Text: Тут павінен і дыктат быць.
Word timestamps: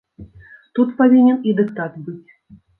Тут 0.79 0.95
павінен 1.03 1.37
і 1.51 1.55
дыктат 1.61 2.03
быць. 2.09 2.29